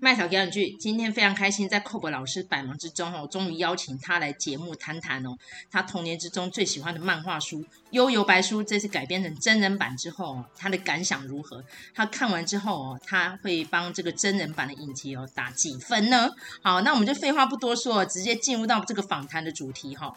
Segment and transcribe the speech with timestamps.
[0.00, 5.36] 麦草表演剧，今天非常开心，在 Cob 老师百忙之中哦，终于邀请他来节目谈谈哦，
[5.72, 11.64] 他童年之中最喜欢的漫画书《幽游白书》，这次改编成真人版之后哦，他的感想如何？
[11.92, 16.30] 他看完之后哦，他会帮这个真人版的影集哦打几分呢？
[16.62, 20.14] 好，那我们就废话不多说，直接进入到这个访谈的主题哈。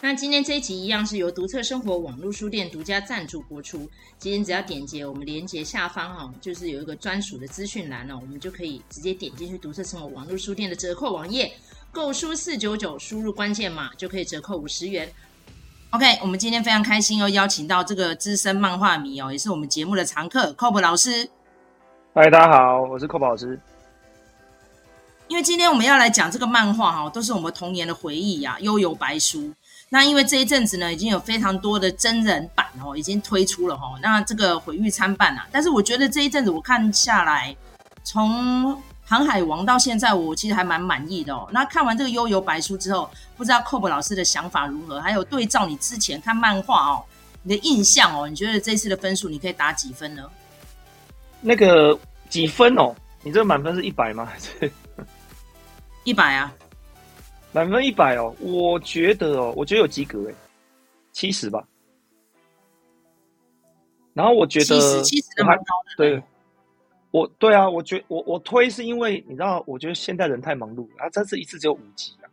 [0.00, 3.78] 那今天这一集一样是由独特生活网络书店独家赞助播出。
[4.16, 11.52] 今天只要点击我们连结下方哈，就是有一个专属的资讯栏哦，我们就可以直接点进去独特生活网络书店的折扣网页，
[11.90, 15.12] 购书四九九，输入关键码就可以折扣五十元。
[15.90, 21.28] OK，我们今天非常开心哦，邀请到这个资深漫画迷哦，也是我们节目的常客 Cob 老师。
[22.14, 23.58] 嗨，大家好，我是 Cob 老师。
[25.26, 29.40] 因为今天我们要来讲这个漫画哈，都是我们童年的回忆呀，《幽游白书》。
[29.90, 33.98] 那因为这一阵子呢，已经有非常多的真人版哦，已经推出了哈。
[34.02, 37.56] 那这个毁誉参半啊，但是我觉得这一阵子我看下来，
[38.04, 38.74] 从
[39.06, 41.48] 《航海王》到现在，我其实还蛮满意的哦。
[41.50, 45.00] 那看完这个《悠游白书》之后，不知道 Cob 老师的想法如何？
[45.00, 47.02] 还有对照你之前看漫画哦，
[47.42, 50.22] 你的印象哦，你觉得这次的分数你可以打几分呢？
[51.40, 51.98] 那个
[52.28, 52.94] 几分哦？
[53.22, 54.28] 你这个满分是一百吗？
[56.04, 56.52] 一百啊？
[57.58, 60.34] 满分一百哦，我觉得哦，我觉得有及格诶，
[61.10, 61.66] 七十吧。
[64.14, 66.22] 然后我觉得七十七十蛮高的，对，
[67.10, 72.30] 我对啊，我觉我我推是因为你知道，我觉得现代人太忙碌了，啊，这次一次只有五集啊，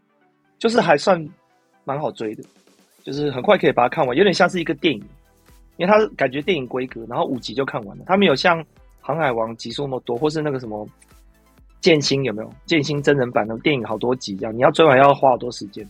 [0.59, 1.27] 就是还算
[1.85, 2.43] 蛮好追的，
[3.03, 5.03] 就是很快可以把它看完，有点像是一个电影，
[5.77, 8.61] 因为它感觉电影规格，然后五集就看完了，它没有像
[9.01, 10.87] 《航海王》集数那么多，或是那个什么。
[11.81, 12.51] 剑心有没有？
[12.65, 15.87] 剑心真人版的电影好多集，这样你要追完要花好多时间。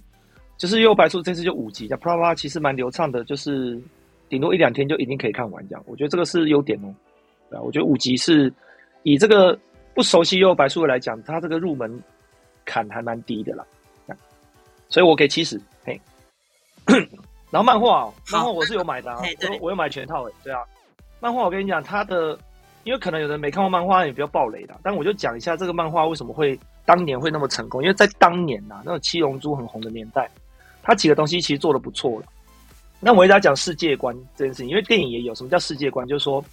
[0.57, 3.81] 就是《幽白书》这次就五集，这样啪啪其实蛮流畅的，就是
[4.29, 5.83] 顶多一两天就一定可以看完这样。
[5.85, 6.93] 我觉得这个是优点哦。
[7.49, 8.51] 对啊，我觉得五集是
[9.03, 9.57] 以这个
[9.93, 12.01] 不熟悉《幽白书》的来讲，它这个入门
[12.63, 13.65] 坎还蛮低的啦。
[14.87, 15.59] 所以我给七十。
[15.83, 15.99] 嘿，
[17.51, 20.33] 然后漫画哦，漫画我是有买的啊，我我有买全套诶。
[20.43, 20.61] 对啊，
[21.19, 22.37] 漫画我跟你讲，它的。
[22.85, 24.79] 因为可能有人没看过漫画，也比较爆雷的。
[24.83, 27.81] 但我就讲一下这个漫画为什么会当年会那么成功。
[27.81, 30.29] 因为在当年呐、啊，那种七龙珠很红的年代，
[30.83, 32.27] 它几个东西其实做得不错了。
[32.99, 36.45] 那我给大家讲世界观这件事情，因为电影也有什么叫世界观，就是说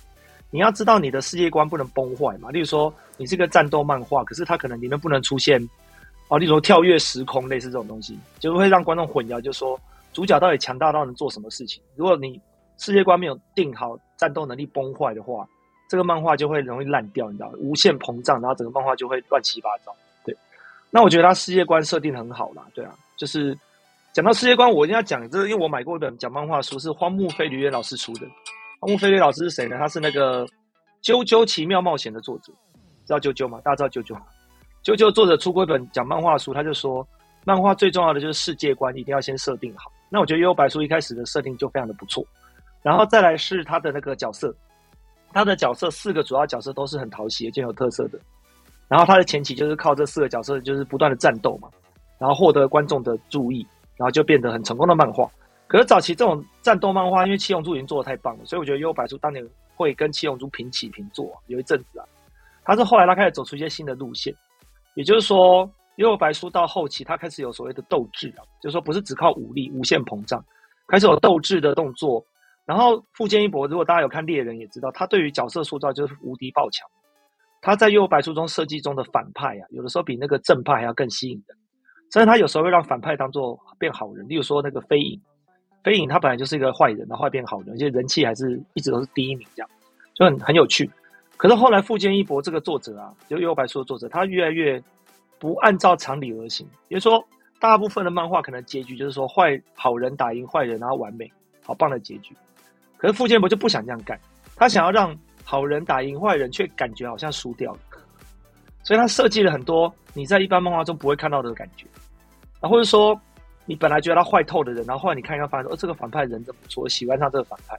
[0.50, 2.50] 你要知道你的世界观不能崩坏嘛。
[2.50, 5.62] 例如说，你是个战斗漫画，可是它可能里面不能出现
[6.28, 9.78] 哦，例如说跳跃时空类似这种东西，就是会让观众混淆，就是说
[10.14, 11.82] 主角到底强大到能做什么事情。
[11.94, 12.40] 如果你
[12.78, 15.46] 世界观没有定好，战斗能力崩坏的话。
[15.92, 17.52] 这个漫画就会容易烂掉，你知道？
[17.58, 19.94] 无限膨胀，然后整个漫画就会乱七八糟。
[20.24, 20.34] 对，
[20.90, 23.54] 那我觉得他世界观设定很好啦，对啊，就是
[24.10, 28.26] 讲到世界观，我一定要讲这个，因为我买过一本讲漫画书，是荒木飞吕彦老师出的。
[28.80, 29.76] 荒木飞吕老师是谁呢？
[29.76, 30.46] 他是那个
[31.02, 32.50] 《啾啾奇妙冒险》的作者，
[33.04, 33.60] 知道啾啾吗？
[33.62, 34.22] 大家知道啾啾吗？
[34.82, 37.06] 啾啾作者出过一本讲漫画书，他就说，
[37.44, 39.92] 漫画最重要的就是世界观一定要先设定好。
[40.08, 42.26] 那我觉得《幽白书》一开始的设定就非常的不错，
[42.82, 44.54] 然后再来是他的那个角色。
[45.32, 48.18] 他的角色四个主要角色都是很讨喜、也很有特色的。
[48.88, 51.68] 然后他的前期就是靠这四个角色，就是不断的战斗嘛，
[52.18, 53.66] 然后获得观众的注意，
[53.96, 55.26] 然后就变得很成功的漫画。
[55.66, 59.42] 可是早期这种战斗漫画，因为七龙珠已经做的太棒了，所以我觉得《幽白书》当年
[59.74, 61.26] 会跟七龙珠平起平坐。
[61.46, 62.04] 有一阵子啊，
[62.64, 64.34] 他是后来他开始走出一些新的路线，
[64.94, 65.66] 也就是说，
[65.96, 70.44] 《幽游白书》到后期他开始有所谓的斗志啊，就是说不是只靠武力无限膨胀，
[70.88, 72.22] 开始有斗志的动作。
[72.64, 76.88] 然后富坚义博，如果大家有看猎人，也知道他对于角色塑造就是无敌爆强。
[77.60, 81.56] 他在《幽游白书》中设计中的反派啊，有的时候比那个正派还要更吸引人。
[82.12, 85.20] 甚至他有时候会让反派当做变好人，例如说那个飞影，
[85.82, 89.70] 飞影他本来就是一个坏人，然后变好人，而且人气还是一直都是第一名，这样
[90.14, 90.90] 就很很有趣。
[91.36, 94.82] 可是后来富坚义博这个作者啊，就《幽游白书》的作者，他越来越
[95.38, 96.68] 不按照常理而行。
[96.88, 97.24] 也就说，
[97.58, 101.30] 大部分的漫画可能结局就是说坏好人打赢坏人，然后完美，
[101.64, 102.36] 好棒的结局。
[103.02, 104.16] 可是傅建博就不想这样干，
[104.54, 107.80] 他想要让好人打赢坏人，却感觉好像输掉了，
[108.84, 111.84] 所以他设计了很多你在一般漫画中不会看到的感觉，
[112.60, 113.20] 啊，或者说
[113.66, 117.76] 你本来觉得他坏透的人，然后后来你看一看发现，哦，这个反派人真不错，喜欢上这个反派，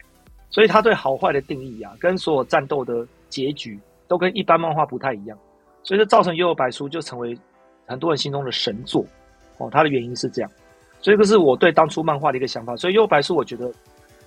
[0.49, 3.79] 所以他对好坏的定义啊，跟所有战斗的结局
[4.09, 5.37] 都跟一般漫画不太一样，
[5.83, 7.33] 所以这造成《幽游白书》就成为
[7.85, 9.05] 很多人心中的神作
[9.57, 9.69] 哦。
[9.71, 10.51] 它的原因是这样，
[10.99, 12.75] 所以这是我对当初漫画的一个想法。
[12.75, 13.71] 所以《幽游白书》我觉得。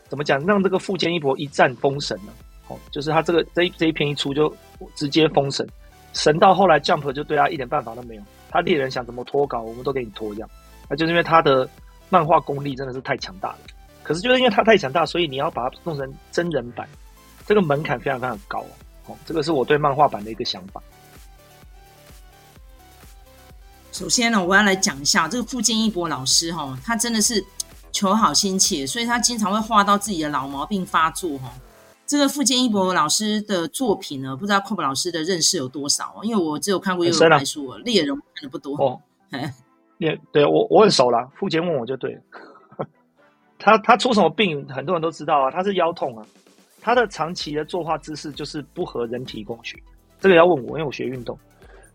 [0.08, 0.38] 怎么讲？
[0.46, 2.32] 让这个富坚义博一战封神了，
[2.68, 4.54] 哦，就是他这个这一这一篇一出就
[4.94, 5.66] 直接封神，
[6.12, 8.22] 神到后来 Jump 就对他一点办法都没有。
[8.50, 10.48] 他猎人想怎么拖稿，我们都给你拖一样。
[10.88, 11.68] 那就是因为他的
[12.08, 13.58] 漫画功力真的是太强大了。
[14.02, 16.88] 可是就是因为他太强大，所以你要把它弄成真人版，
[17.44, 18.64] 这个门槛非常非常高
[19.06, 19.16] 哦。
[19.26, 20.80] 这个是我对漫画版的一个想法。
[23.90, 27.44] 首先呢，我要来讲一下这个富坚义博老师哈，他真的是
[27.96, 31.50] 求好心切，所以他经常会画到自己的老毛病发作哈。
[32.06, 36.20] 这个富坚义博老师的作品呢，不知道 Cob 老师的认识有多少？
[36.22, 39.00] 因为我只有看过幽游白书，猎人看的不多哦。
[39.96, 42.20] 猎对我我很熟啦，富坚问我就对了。
[43.58, 46.26] 他他出什么病，很多人都知道啊，他是腰痛啊，
[46.82, 49.82] 他的长期的作画姿势就是不合人体工学，
[50.20, 51.38] 这个要问我，因为我学运动，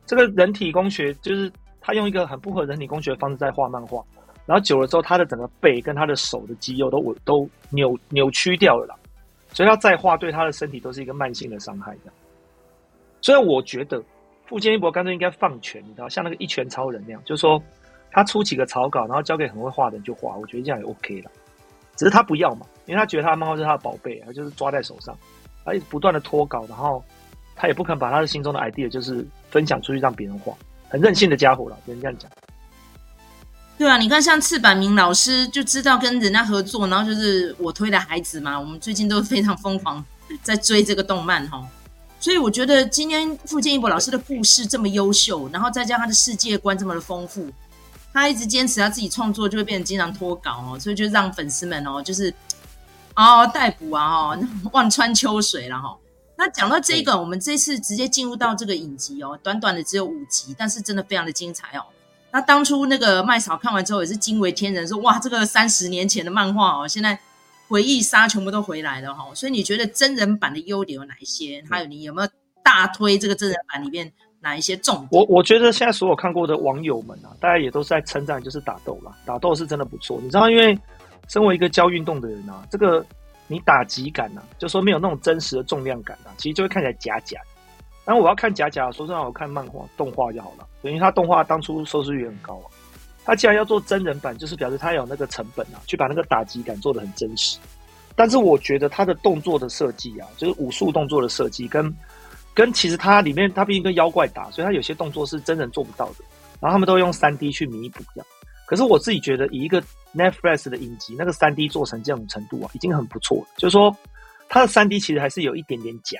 [0.07, 1.51] 这个人体工学就是。
[1.83, 4.06] 他用一个很不合人体工学的方式在画漫画，
[4.45, 8.95] 然后久了之后，他的整个背跟他的手的肌肉都都扭扭曲掉了啦，
[9.53, 12.11] 所以他再画对他的身体都是一个慢性的伤害的。
[13.21, 14.03] 所以我觉得
[14.47, 17.61] 富坚义博干脆应该放权，你知道，像那个一拳超人那样，就是说
[18.11, 21.31] 他出几个草稿，然后交给很会画的人就画，我觉得这样也 OK 了。
[21.95, 25.15] 只是他不要嘛，因为他觉得他的漫画是他的宝贝，他就是抓在手上，
[25.63, 27.03] 他一直不断的拖稿，然后
[27.55, 30.53] 他也不肯把他的心中的 idea 就是分享出去让别人画。
[30.89, 32.29] 很任性的家伙了，只能这样讲。
[33.81, 40.06] 对啊，你看像赤坂明老师就知道跟人家合作，然后就是我推的孩子嘛，我们最近都非常疯狂
[40.44, 41.68] 在追这个动漫哈。
[42.19, 47.50] 所以我觉得今天富坚义博老师的故事这么优秀，然后再加上他的世界观这么的丰富，
[48.13, 52.31] 他一直坚持他自己创作，就会变成经常脱稿哦，所以就让粉丝们哦就是
[53.16, 54.39] 嗷嗷待哺啊哦，
[54.74, 55.98] 望穿秋水了哈。
[56.38, 61.83] 那讲到这个，我们这次直接进入到这个影集哦，短短的只有五集，但是真的非常的精彩哦。
[62.31, 67.19] 那当初那个麦嫂看完之后也是惊为天人，说哇，这个三十年前的漫画哦，现在
[67.68, 69.25] 回忆杀全部都回来了哈。
[69.33, 71.63] 所以你觉得真人版的优点有哪一些？
[71.69, 72.30] 还有你有没有
[72.63, 75.10] 大推这个真人版里面哪一些重点？
[75.12, 80.19] 我我觉得现在所有看过的网友们啊，大家也都是在称赞，就是打斗啦，打斗是真的不错。
[80.22, 80.78] 你知道，因为
[81.28, 83.06] 身为一个教运动的人啊，这个。
[83.48, 87.38] 你打击感呢、啊，就说没有那种真实的重量感啊，其实就会看起来假假。
[88.13, 92.67] 那我要看假假，说真的，我看漫画动画就好了，等于他动画当初收视率很高啊。
[93.23, 97.57] 他既然要做真人版，就是表示他有那个成本啊，去把那个打击感做得很真实。
[98.13, 101.95] 但是我觉得他的动作的设计啊，就是武术动作的设计，跟
[102.53, 106.25] 跟其实他里面他毕竟跟妖怪打，所以他有些动作是真人做不到的。
[106.59, 108.27] 然后他们都用三 D 去弥补这样。
[108.65, 109.81] 可是我自己觉得，以一个
[110.13, 113.45] Netflix 的影集，那个三 D 做成这种程度啊，已经很不错了。
[113.55, 113.95] 就是说，
[114.49, 116.19] 它的三 D 其实还是有一点点假，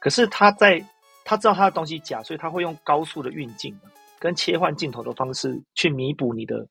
[0.00, 0.84] 可是他在
[1.24, 3.78] 他知道他的东西假，所以他会用高速的运镜
[4.18, 6.66] 跟切换镜头的方式去弥补你的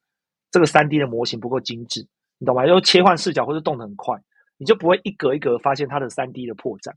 [0.51, 2.06] 这个三 D 的模型不够精致，
[2.38, 2.65] 你懂吗？
[2.65, 4.15] 又切换视角或者动得很快，
[4.57, 6.92] 你就不会一格一格发现它的三 D 的破绽。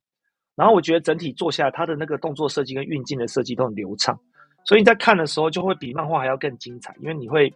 [0.55, 4.19] 然后我觉得整体做下来，它的那个动作设计跟运镜的设计都很流畅，
[4.65, 7.53] 所以你在看的时候就会比漫画还要更精彩，因为你会。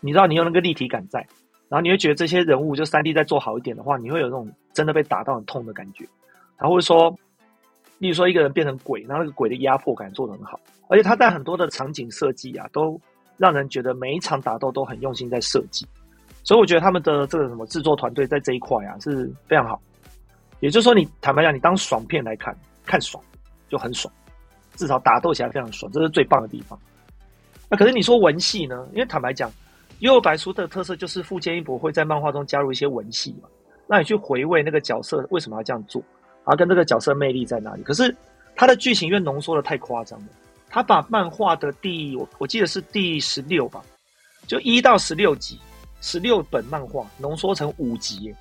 [0.00, 1.18] 你知道你有那个立体感在，
[1.70, 6.04] 然后你会觉得这些人物就三 D 再做好一点的话，你会有那种真的被打到很痛的感觉。
[6.58, 7.18] 然后会说，
[7.98, 10.58] 例如说一个人变成鬼，然后那个鬼的压迫感做得很好，
[10.88, 13.00] 而且他在很多的场景设计啊，都
[13.36, 15.86] 让人觉得每一场打斗都很用心在设计。
[16.42, 19.80] 所以我觉得他们的这个什么制作团队在这一块啊是非常好。
[20.60, 23.22] 也就是说，你坦白讲，你当爽片来看，看爽
[23.68, 24.12] 就很爽，
[24.74, 26.78] 至少打斗起来非常爽，这是最棒的地方。
[27.68, 28.86] 那可是你说文戏呢？
[28.92, 29.50] 因为坦白讲。
[30.00, 33.48] 幽游白书的特色就是富坚义博会在漫画中加入一些文戏嘛，
[33.86, 36.02] 让你去回味那个角色为什么要这样做，
[36.44, 37.82] 然后跟这个角色魅力在哪里。
[37.82, 38.14] 可是
[38.54, 40.26] 他的剧情因为浓缩的太夸张了，
[40.68, 43.82] 他把漫画的第我我记得是第十六吧，
[44.46, 45.58] 就一到十六集，
[46.00, 48.34] 十六本漫画浓缩成五集，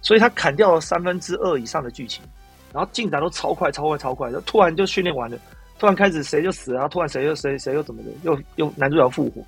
[0.00, 2.24] 所以他砍掉了三分之二以上的剧情，
[2.72, 5.38] 然后进展都超快超快超快，就突然就训练完了，
[5.78, 9.42] 突然开始谁就死了，然后突然谁又谁谁又怎么的，又又男主角复活。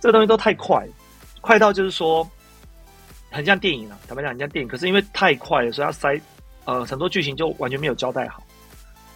[0.00, 0.86] 这个东西都太快，
[1.42, 2.26] 快到就是说，
[3.30, 3.98] 很像电影了。
[4.08, 4.68] 坦白讲，很像电影。
[4.68, 6.18] 可是因为太快了，所以要塞
[6.70, 8.42] 呃很多剧情就完全没有交代好。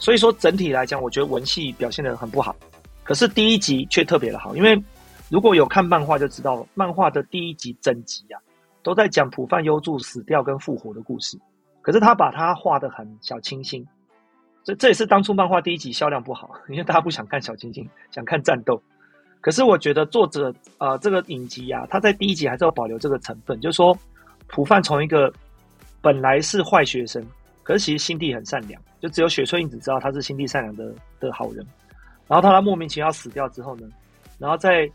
[0.01, 2.55] 所以说整体来讲，我觉得文戏表现的很不好。
[3.05, 4.83] 可是第一集却特别的好，因为
[5.31, 8.41] 如果有看漫画就知道，漫画的第一集整集啊，
[8.83, 11.39] 都在讲浦饭优助死掉跟复活的故事。
[11.81, 13.87] 可是他把它画的很小清新，
[14.65, 18.83] 这这也是当初漫画第一集销量不好，因为大家不想看小清新，想看战斗。
[19.41, 23.97] 可是我觉得作者啊、呃，这个影集啊，他在第一集还是要保留这个成分，就是说，
[24.47, 25.31] 浦饭从一个
[26.01, 27.23] 本来是坏学生，
[27.65, 31.67] 可是其实心地很善良，就只有雪村英子知道他是心地善良的的好人。
[32.29, 33.89] 然后他莫名其妙死掉之后呢，
[34.39, 34.89] 然后再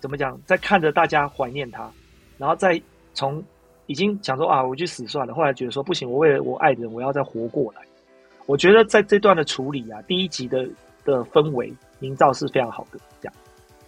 [0.00, 1.88] 怎么讲，在看着大家怀念他，
[2.36, 2.80] 然后再
[3.14, 3.42] 从
[3.86, 7.82] 已经想说啊，我去死算了，后来觉得说不行，我为了我爱的人，我要再活过来。
[8.46, 10.68] 我觉得在这段的处理啊，第一集的
[11.04, 13.34] 的氛围营造是非常好的，这样。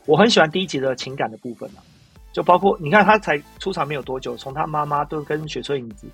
[0.07, 1.85] 我很喜欢第一集的情感的部分啊，
[2.33, 6.07] 就包括你看他才出场没有多久，从他妈妈都跟雪村影子，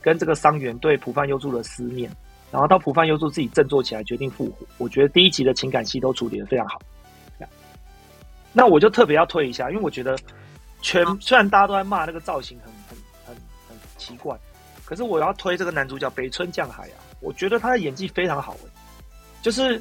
[0.00, 2.10] 跟这个伤员对浦饭优助的思念，
[2.50, 6.80] 然后到浦饭优助自己振作起来决定复活，我觉得第一集的情感戏都处理的非常好。
[8.52, 10.18] 那我就特别要推一下，因为我觉得
[10.80, 13.36] 全虽然大家都在骂那个造型很很很
[13.68, 14.36] 很奇怪，
[14.84, 18.68] 可是我要推这个男主角北村匠海啊，我觉得他的演技非常好诶，
[19.40, 19.80] 就是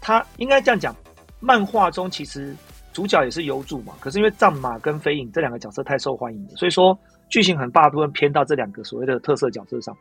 [0.00, 0.94] 他应该这样讲，
[1.40, 2.54] 漫画中其实
[2.92, 6.96] 主角也是优助嘛，可是因为战马跟飞影这两个角色太受欢迎了，所以说
[7.28, 9.96] 剧情很大部分偏到这两个所谓的特色角色上。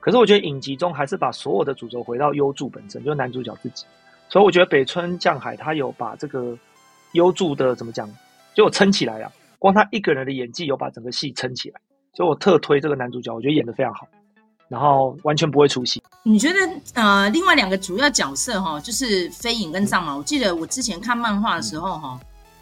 [0.00, 3.84] 可是我觉得影集中还是把所有的主轴回到优助本身，就是男主角自己。
[4.28, 6.56] 所以我觉得北村匠海他有把这个
[7.12, 8.08] 优助的怎么讲，
[8.54, 9.30] 就撑起来啊。
[9.58, 11.80] 光他一个人的演技有把整个戏撑起来，
[12.14, 14.06] 所以我特推这个男主角，我觉得演得非常好，
[14.68, 16.02] 然后完全不会出戏。
[16.22, 16.58] 你觉得
[16.94, 20.16] 呃，另外两个主要角色哈，就是飞影跟藏马。
[20.16, 22.18] 我记得我之前看漫画的时候哈，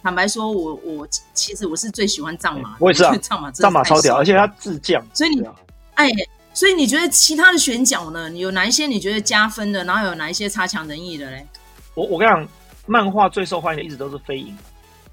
[0.09, 5.47] 坦白说我我其实我是最喜欢藏马，我也是啊， 藏马藏马超屌，而且他自降，所以你
[5.95, 6.09] 哎。
[6.55, 8.29] 所以你觉得其他的选角呢？
[8.29, 9.85] 你有哪一些你觉得加分的？
[9.85, 11.47] 然后有哪一些差强人意的嘞？
[11.95, 12.49] 我我跟你讲，
[12.85, 14.57] 漫画最受欢迎的一直都是飞影，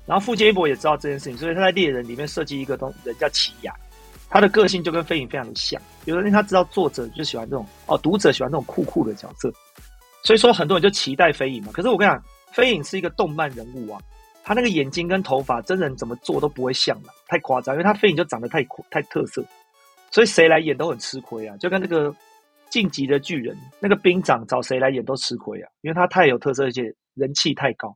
[0.08, 3.72] 然后富坚义博也知道这件事情，所以他在猎人里面设计一个东人叫奇犽，
[4.28, 5.80] 他的个性就跟飞影非常的像。
[6.06, 9.54] 有的人他知道作者就喜欢这种哦，读者喜欢这种酷酷的角色，
[10.24, 11.70] 所以说很多人就期待飞影嘛。
[11.72, 12.24] 可是我跟你讲，
[12.54, 14.02] 飞影是一个动漫人物啊，
[14.46, 19.44] 他那个眼睛跟头发真人怎么做都不会像了，太夸张，因为他飞影就长得太太特色。
[20.12, 22.16] 所以谁来演都很吃亏啊，就跟那个
[22.70, 27.94] 晋级的巨人那个兵长找谁来演都吃亏啊，因为他太有特色，而且人气太高。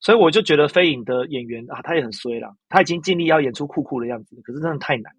[0.00, 5.12] 所以我就觉得飞影的演员啊，他也很衰啦，他已经尽力要演出酷酷的样子，可是真的太难。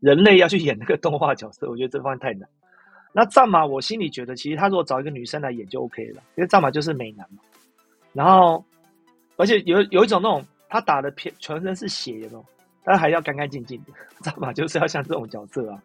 [0.00, 2.48] 人类要去演那个动画角色，我觉得这方面太难。
[3.12, 7.42] 那藏马，我心里觉得其实他如果找一个女生来演就 OK 了，因为藏马就是美男嘛。
[8.12, 8.64] 然后，
[9.40, 12.44] 而且有有一种那种他打的片全身是血的那种。
[12.82, 13.92] 但还要干干净净的，
[14.24, 15.78] 藏马就是要像这种角色啊。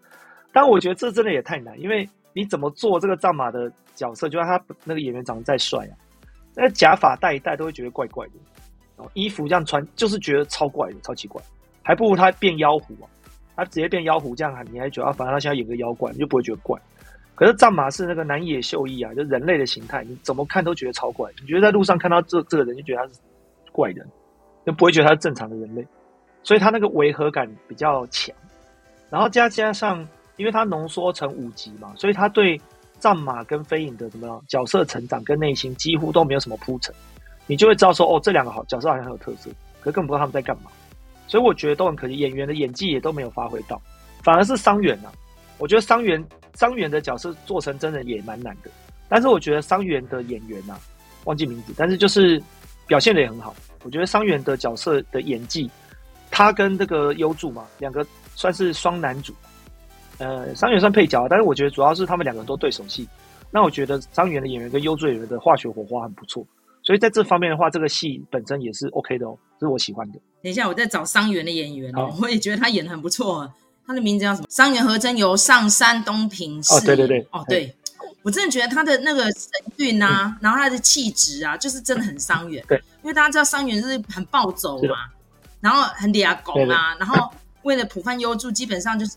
[0.54, 5.94] 但我觉得这真的也太难，因为你怎么做这个战马的角色，就算他那个演员长得再帅啊，
[6.56, 8.34] 那个假发戴一戴都会觉得怪怪的，
[8.96, 11.40] 然后衣服这样穿就是觉得超怪的，超奇怪，
[11.84, 13.06] 还不如他变妖狐啊，
[13.58, 16.80] 他直接变妖狐这样喊，你还觉得啊，反正他现在演个妖怪，你就不会觉得怪。
[17.36, 23.20] 可是战马是那个南野秀一啊，就人类的形态，你怎么看都觉得超怪，你觉得在路上看到这这个人就觉得他是
[23.76, 24.08] 怪人，
[24.66, 25.86] 就不会觉得他是正常的人类。
[26.42, 28.34] 所以他那个违和感比较强，
[29.10, 32.62] 然后加加上，因为他浓缩成五集嘛，所以他对
[33.00, 36.94] 战马跟飞影的什么角色成长跟内心几乎都没有什么铺陈，
[37.48, 39.50] 你就会知道说，哦，这两个好角色好像很有特色，
[39.82, 40.72] 可是根本不知道他们在干嘛。
[41.28, 43.82] 所以我觉得都很可惜，演员的演技也都没有发挥到，
[44.24, 45.12] 反而是桑原啊，
[45.58, 48.70] 我觉得桑原桑原的角色做成真人也蛮难的，
[49.10, 50.80] 但是我觉得桑原的演员啊，
[51.24, 52.40] 忘记名字，但是就是
[52.88, 55.70] 表现的也很好，我觉得桑原的角色的演技。
[56.32, 59.34] 他跟这个优助嘛，两个算是双男主，
[60.18, 63.08] 呃，桑原算配角，但是我觉得主要是他们两个人都对手戏。
[63.52, 66.46] 那我觉得桑原的演员跟优助演员的化学火花很不错，
[66.84, 70.20] 所以在这方面的话，这个戏本身也是 OK 的哦，这是我喜欢的。
[70.42, 73.50] 等一下，我在找桑原的演员哦，我也觉得他演的很不错。
[73.88, 74.48] 他的名字叫什么？
[74.50, 76.84] 桑原和真由上山东平饰演。
[76.84, 77.74] 哦，对对对，哦对，
[78.26, 82.66] 我真的觉得他的那个神韵啊，嗯、然后他的气质啊，就是真的很伤员。
[82.68, 84.96] 对，因为大家知道桑原是很暴走嘛。
[85.62, 89.14] 然后很嗲公啊，然后为了普泛优助，基本上就是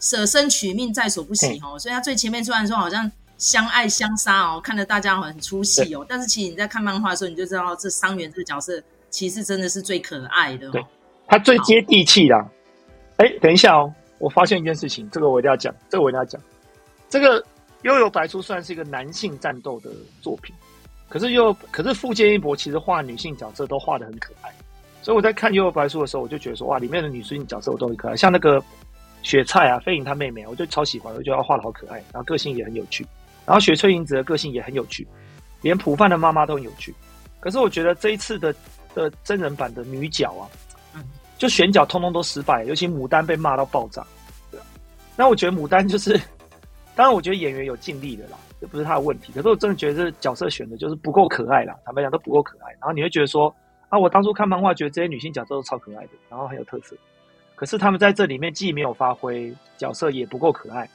[0.00, 1.78] 舍身取命在所不惜哦。
[1.78, 10.72] 所以他最前面虽然说好像相爱相杀哦，看得大家很出戏哦，但是其实你在看漫画的时候，你就知道这伤员这个角色其实真的是最可爱的，哦。
[10.72, 10.86] 对，
[11.28, 12.44] 他最接地气啦。
[13.18, 16.40] 哎，等一下哦，我发现一件事情，这个我一定要讲，这个我一定要讲。
[17.08, 17.40] 这个
[17.84, 20.54] 《幽游白书》算是一个男性战斗的作品，
[21.08, 24.50] 可是又可是富坚义博其实画女性角色都画的很可爱。
[25.02, 28.62] 所以我在看《幽游白书》的时候，我就觉得说，哇，里面的女性角色我都很可爱，像那个
[29.22, 33.06] 雪菜啊，飞影她妹妹，我就超喜欢，我觉得她画的好可爱，然后个性也很有趣，
[33.44, 35.06] 然后雪翠银子的个性也很有趣，
[35.60, 36.94] 连普饭的妈妈都很有趣。
[37.38, 38.54] 可是我觉得这一次的
[38.94, 40.34] 的真人版的女角
[40.94, 41.04] 啊，
[41.36, 44.02] 就选角通通都失败，尤其牡丹被骂到爆炸。
[44.50, 44.64] 对啊，
[45.16, 46.18] 那我觉得牡丹就是，
[46.94, 49.32] 当然我觉得演员有尽力的啦，这不是他的问题。
[49.32, 52.70] 可是我真的觉得这角色选的就是不够可爱啦，坦白讲都不够可爱。
[52.72, 53.54] 然后你会觉得说。
[53.90, 56.96] 啊，我当初看漫画，觉得这些女性角色都超可爱的，然后很有特色。
[57.54, 60.88] 可是他们在这里面既没有发挥，角色也不够可爱，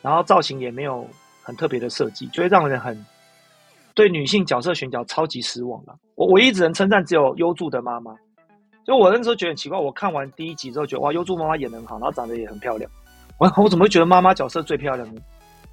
[0.00, 1.06] 然后造型也没有
[1.42, 3.04] 很特别的设计，就会让人很
[3.92, 5.94] 对女性角色选角超级失望了。
[6.14, 8.16] 我唯一只能称赞只有优助的妈妈，
[8.86, 12.90] 就我那时候觉得很奇怪，我看完第一集之后觉得哇，优助妈妈演得很好，然后长得也很漂亮。
[13.36, 15.20] 我我怎么会觉得妈妈角色最漂亮呢？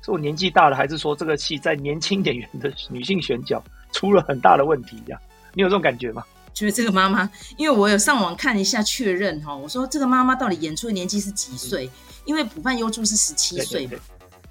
[0.06, 5.20] 是我年纪大了，还是说这个戏在年轻演员的女性选角出了很大的问题呀？
[5.56, 6.24] 你有这种感觉吗？
[6.54, 11.90] 觉得这个妈妈，因为我有上网看一下确认哈，我说这个妈妈到底演出的年纪是几岁？
[12.26, 13.98] 因为普饭优助是十七岁嘛，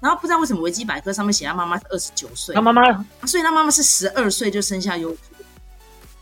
[0.01, 2.83] 然后不知道为什么维基百科上面写他妈妈是二十九岁，他妈妈，
[3.25, 5.17] 所以他妈妈是十二岁就生下优助，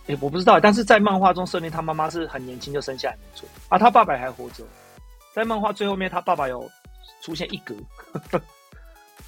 [0.05, 4.63] 哎，我不知道，但是在漫画中设定他妈妈是很年轻就生下来没错，啊，他爸爸还活着，
[5.33, 6.69] 在漫画最后面他爸爸有
[7.23, 7.73] 出现一格。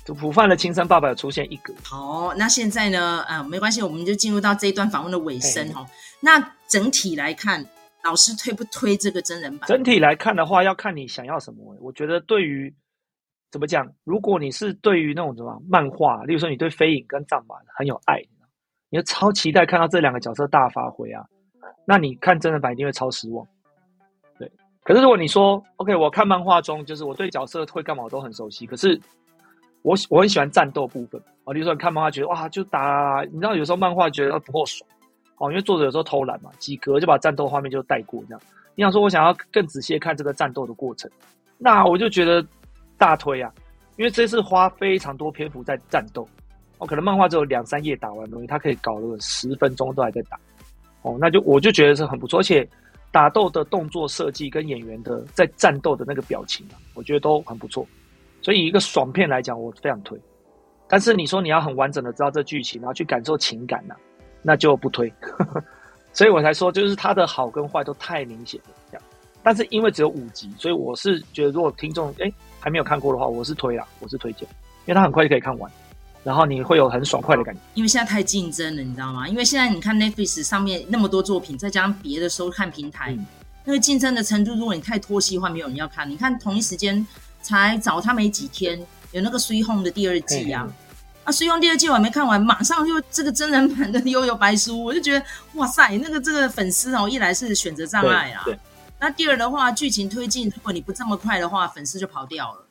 [0.06, 1.74] 就普范的亲生爸爸有出现一格。
[1.84, 3.26] 好，那现在呢？
[3.28, 5.84] 啊，没关系，我们就进入到这一段访问的尾声哈。
[6.22, 7.66] 那整体来看，
[8.04, 9.68] 老师推不推这个真人版？
[9.68, 11.76] 整体来看的话，要看你想要什么。
[11.82, 12.72] 我觉得对于
[13.50, 18.22] 怎么讲，如果你是对于那种什么漫画，例如说你对飞影跟藏马很有爱，
[18.92, 21.26] 你就超期待看到这两个角色大发挥啊，
[21.84, 23.44] 那你看真人版一定会超失望。
[24.38, 24.52] 对，
[24.84, 29.02] 可是如果你说 OK，我看漫画中就是我对角色会干嘛我都很熟悉，可是。
[29.86, 34.90] 我我很喜欢战斗部分啊，比如说你看漫画觉得哇就打，你知道有时候漫画觉得不够爽
[35.38, 38.42] 哦，因为作者有时候偷懒嘛，几格就把战斗画面就带过这样。
[38.74, 41.10] 你想说我想要更仔细看这个战斗的过程，
[41.60, 42.44] 那我就觉得
[42.98, 43.54] 大推啊，
[43.98, 46.28] 因为这次花非常多篇幅在战斗，
[46.80, 50.40] 哦，可能漫画只有两三页打完的东西，他可以搞了十分钟都还在打，
[51.04, 52.68] 哦，那就我就觉得是很不错，而且
[53.12, 57.86] 打斗的动作设计跟演员的在战斗的那个表情啊，我觉得都很不错。
[58.46, 60.16] 所以一个爽片来讲，我非常推。
[60.88, 63.98] 但是你说你要很完整的知道这剧情，然后去感受情感呢、啊，
[64.44, 65.12] 那就不推。
[66.14, 69.04] 所以我才说，就是它的好跟坏都太明显了这样。
[69.42, 74.48] 但是因为只有五集，所以我是觉得，如果听众哎还没有看过的话，我是推啦，我是推荐，
[74.86, 75.72] 因为它很快就可以看完，
[76.24, 77.60] 然后你会有很爽快的感觉。
[77.74, 79.28] 因为现在太竞争了，你知道吗？
[79.28, 83.26] 因为现在你看 Netflix 上面那么多作品，再加上别的收看平台，嗯、
[83.64, 86.08] 那个竞争的程度，如果你太拖戏的话，没有人要看。
[86.08, 87.04] 你看同一时间。
[87.46, 88.80] 才找他没几天，
[89.12, 90.74] 有那个《Sweet Home》的第二季啊，嘿嘿
[91.26, 95.24] 啊，《Sweet Home》第二季我还没看完，马上就这个真人版的《悠悠白书》，我就觉得
[95.54, 98.44] 哇塞，那个这个粉丝哦，一来是选择障碍啊，
[99.00, 102.66] 那第二的话，剧情推进，如果你不这么快的话，粉丝就跑掉了，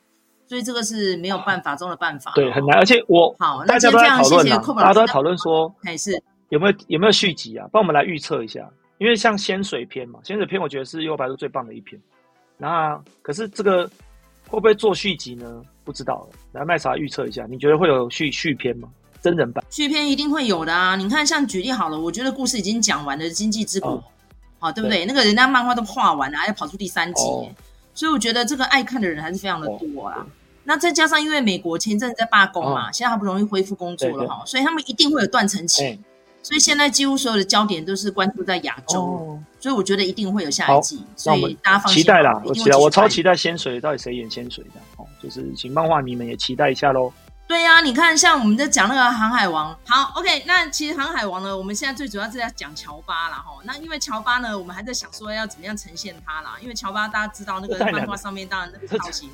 [0.45, 2.77] 所以这个是没有办法中的办法，对，很难。
[2.77, 6.21] 而且我好，那先这样，谢谢 Kobe 大家都在讨论说，还是。
[6.49, 7.65] 有没有有没有续集啊？
[7.71, 11.99] 帮我们来预测一下，因为像仙水篇嘛，仙水篇我觉得是《幽游白书》最棒的一篇，
[12.57, 13.89] 那可是这个。
[14.47, 15.61] 会不会做续集呢？
[15.83, 16.27] 不知道。
[16.53, 18.87] 来，麦茶预测一下，你觉得会有续续篇吗？
[19.21, 20.95] 真人版续篇一定会有的啊！
[20.95, 23.91] 你看，像举例好了，我觉得故事已经讲完了，《经济之国》
[24.59, 25.05] 好、对不对，对？
[25.07, 27.49] 那个人家漫画都画完了，还要跑出第三集，哦，
[27.95, 30.19] 所以我觉得这个爱看的人还是非常的多啊。
[30.19, 30.25] 哦、
[30.63, 35.99] 那再加上因为美国前阵子在罢工嘛，哦，现在好不容易恢复工作了哈，所以他们一定会有断层期。
[36.45, 42.03] 所以现在几乎所有的焦点都是关注在亚洲，哦，所以我觉得一定会有下一季，所以大家放心。
[42.03, 47.11] 期待啦，我期待，我超期待仙水到底谁演仙水的哦，就是请漫画迷们也期待一下喽。
[47.47, 53.51] 对呀，啊，你看像我们在讲那个航海王，好，OK，那其实航海王呢，我们现在最主要是在讲乔巴啦哈。
[53.63, 59.31] 那因为乔巴呢，我们还在想说要怎么样呈现他啦，因为乔巴大家知道那个漫画上面当然那个造型，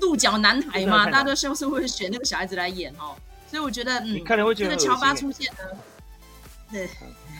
[0.00, 3.14] 鹿角男孩嘛，大家都说是会选那个小孩子来演哦。
[3.54, 4.20] 所以我觉得，嗯，
[4.56, 5.60] 这个乔巴出现呢，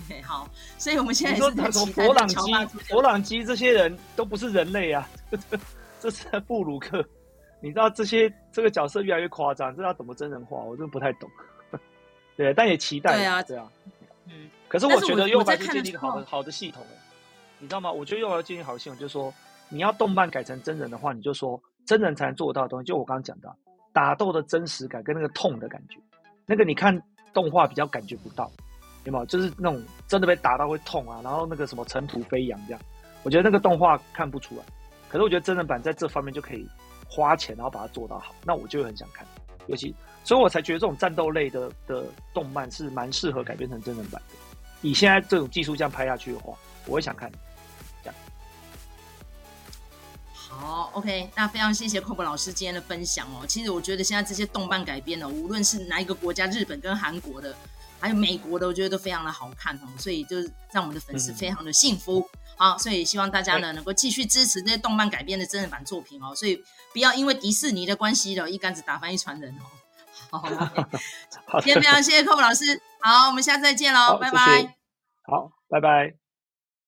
[0.09, 0.49] 对，好，
[0.79, 5.09] 所以我们现在也是在期待佛朗基、佛朗基这些人都不是人类啊，
[5.99, 7.05] 这是 布鲁克，
[7.61, 10.59] 你知道这些这个角色越来越夸张，这要怎么真人化？
[10.59, 11.29] 我真的不太懂。
[12.37, 13.17] 对，但也期待。
[13.17, 13.69] 对啊，对啊，
[14.27, 14.49] 嗯。
[14.69, 16.87] 可是我觉得幽游白书建立一个好的好的系统，
[17.59, 17.91] 你知道吗？
[17.91, 19.35] 我觉得幽游白书建立好的系统，就是说
[19.69, 23.53] 你要动漫改成真人的话，你就说真人才能做得到的东西，就我刚刚讲的。
[23.95, 25.99] 打斗的真实感跟那个痛的感觉，
[26.45, 27.01] 那个你看
[27.33, 28.51] 动画比较感觉不到，
[29.05, 29.25] 有没有？
[29.27, 32.81] 就是那种真的被打到会痛啊，然后那个什么尘土飞扬这样，
[33.23, 34.65] 我觉得那个动画看不出来。
[35.09, 36.69] 可是我觉得真人版在这方面就可以
[37.09, 39.25] 花钱，然后把它做到好，那我就很想看。
[39.69, 42.05] 尤其，所以我才觉得这种战斗类的的
[42.35, 44.35] 动漫是蛮适合改编成真人版的。
[44.83, 46.53] 以现在这种技术这样拍下去的话，
[46.87, 47.31] 我会想看。
[50.59, 53.47] 好，OK，那非常谢谢 Kobe 老师今天的分享哦。
[53.47, 57.55] 其实我觉得现在这些动漫改编的，无论是哪一个国家，日本跟韩国的，
[58.01, 59.89] 还有美国的，我觉得都非常的好看哦。
[59.99, 62.21] 所以就是让我们的粉丝非常的幸福。
[62.21, 66.35] 嗯、好，所以希望大家呢能够继续支持这些动漫改编的真人版作品哦。
[66.35, 66.63] 所以
[66.93, 69.63] 不要因为迪士尼的关系了，一竿子打翻一船人哦。
[70.31, 70.39] 好，
[71.47, 72.81] 好，今天非常谢谢 Kobe 老师。
[73.01, 74.75] 好，我们下次再见喽，拜拜。
[75.23, 76.24] 好，拜拜。